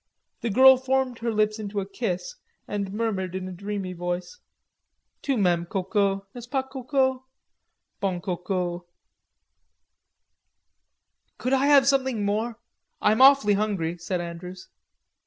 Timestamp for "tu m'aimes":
5.21-5.67